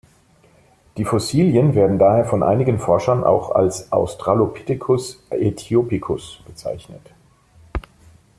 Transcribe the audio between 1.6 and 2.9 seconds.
werden daher von einigen